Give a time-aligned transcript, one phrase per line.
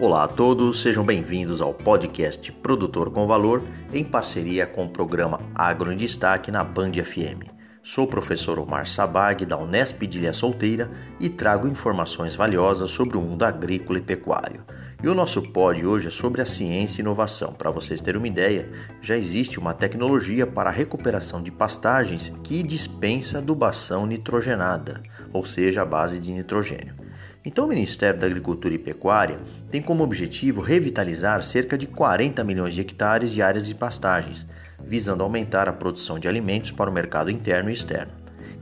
[0.00, 5.42] Olá a todos, sejam bem-vindos ao podcast Produtor com Valor em parceria com o programa
[5.54, 7.44] Agro em Destaque na Band FM.
[7.82, 13.18] Sou o professor Omar Sabag da Unesp de Ilha Solteira e trago informações valiosas sobre
[13.18, 14.64] o mundo agrícola e pecuário.
[15.02, 17.52] E o nosso pod hoje é sobre a ciência e inovação.
[17.52, 18.70] Para vocês terem uma ideia,
[19.02, 25.82] já existe uma tecnologia para a recuperação de pastagens que dispensa adubação nitrogenada, ou seja,
[25.82, 26.99] a base de nitrogênio.
[27.44, 29.40] Então, o Ministério da Agricultura e Pecuária
[29.70, 34.46] tem como objetivo revitalizar cerca de 40 milhões de hectares de áreas de pastagens,
[34.84, 38.12] visando aumentar a produção de alimentos para o mercado interno e externo.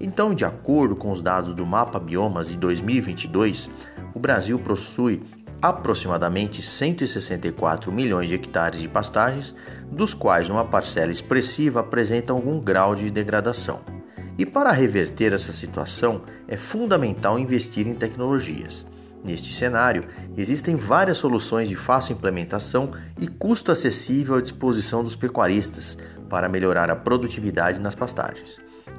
[0.00, 3.68] Então, de acordo com os dados do Mapa Biomas de 2022,
[4.14, 5.22] o Brasil possui
[5.60, 9.52] aproximadamente 164 milhões de hectares de pastagens,
[9.90, 13.97] dos quais uma parcela expressiva apresenta algum grau de degradação.
[14.38, 18.86] E para reverter essa situação, é fundamental investir em tecnologias.
[19.24, 20.04] Neste cenário,
[20.36, 25.98] existem várias soluções de fácil implementação e custo acessível à disposição dos pecuaristas
[26.30, 28.56] para melhorar a produtividade nas pastagens.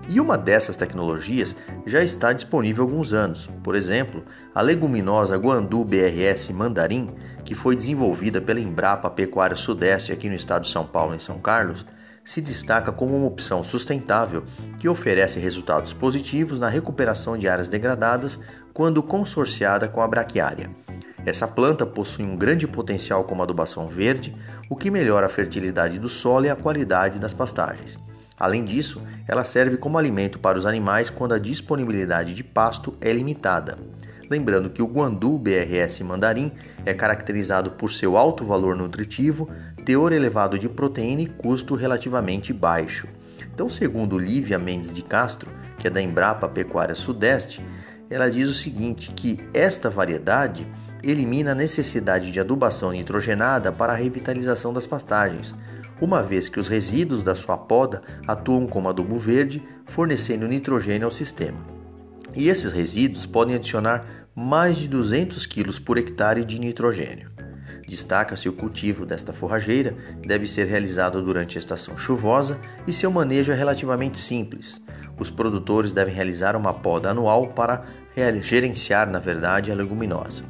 [0.10, 1.56] E uma dessas tecnologias
[1.86, 3.48] já está disponível há alguns anos.
[3.64, 7.12] Por exemplo, a leguminosa Guandu BRS Mandarim,
[7.46, 11.40] que foi desenvolvida pela Embrapa Pecuária Sudeste aqui no estado de São Paulo, em São
[11.40, 11.86] Carlos,
[12.30, 14.44] se destaca como uma opção sustentável
[14.80, 18.40] que oferece resultados positivos na recuperação de áreas degradadas
[18.74, 20.70] quando consorciada com a braquiária.
[21.26, 24.36] Essa planta possui um grande potencial como adubação verde,
[24.70, 28.00] o que melhora a fertilidade do solo e a qualidade das pastagens.
[28.40, 33.12] Além disso, ela serve como alimento para os animais quando a disponibilidade de pasto é
[33.12, 33.78] limitada.
[34.30, 36.52] Lembrando que o Guandu BRS Mandarim
[36.86, 39.50] é caracterizado por seu alto valor nutritivo,
[39.84, 43.08] teor elevado de proteína e custo relativamente baixo.
[43.54, 47.66] Então, segundo Lívia Mendes de Castro, que é da Embrapa Pecuária Sudeste,
[48.10, 50.66] ela diz o seguinte, que esta variedade
[51.04, 55.54] elimina a necessidade de adubação nitrogenada para a revitalização das pastagens,
[56.02, 61.12] uma vez que os resíduos da sua poda atuam como adubo verde, fornecendo nitrogênio ao
[61.12, 61.60] sistema.
[62.36, 64.06] E esses resíduos podem adicionar
[64.36, 67.39] mais de 200 kg por hectare de nitrogênio.
[67.90, 73.52] Destaca-se o cultivo desta forrageira, deve ser realizado durante a estação chuvosa e seu manejo
[73.52, 74.80] é relativamente simples.
[75.20, 77.84] Os produtores devem realizar uma poda anual para
[78.44, 80.44] gerenciar, na verdade, a leguminosa.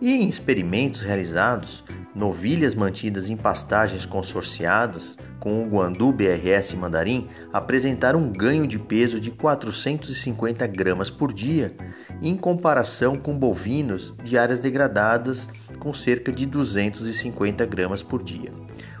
[0.00, 8.20] E em experimentos realizados, novilhas mantidas em pastagens consorciadas com o Guandu BRS Mandarim apresentaram
[8.20, 11.74] um ganho de peso de 450 gramas por dia,
[12.22, 15.46] em comparação com bovinos de áreas degradadas
[15.80, 18.52] com cerca de 250 gramas por dia.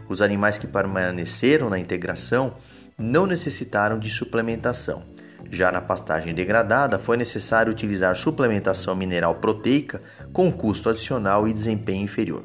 [0.08, 2.54] Os animais que permaneceram na integração
[2.98, 5.02] não necessitaram de suplementação.
[5.52, 10.00] Já na pastagem degradada, foi necessário utilizar suplementação mineral proteica
[10.32, 12.42] com custo adicional e desempenho inferior.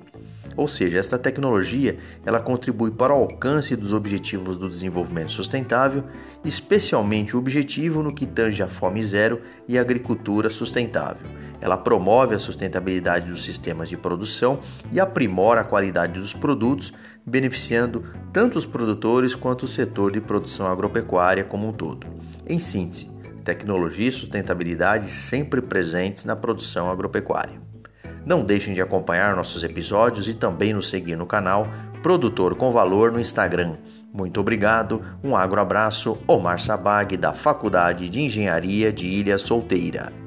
[0.58, 6.04] Ou seja, esta tecnologia ela contribui para o alcance dos objetivos do desenvolvimento sustentável,
[6.44, 11.28] especialmente o objetivo no que tange a fome zero e a agricultura sustentável.
[11.66, 14.60] Ela promove a sustentabilidade dos sistemas de produção
[14.92, 16.94] e aprimora a qualidade dos produtos,
[17.26, 22.06] beneficiando tanto os produtores quanto o setor de produção agropecuária como um todo.
[22.48, 23.10] Em síntese,
[23.44, 27.60] tecnologia e sustentabilidade sempre presentes na produção agropecuária.
[28.24, 31.68] Não deixem de acompanhar nossos episódios e também nos seguir no canal
[32.04, 33.78] Produtor com Valor no Instagram.
[34.14, 40.25] Muito obrigado, um agro abraço, Omar Sabag, da Faculdade de Engenharia de Ilha Solteira.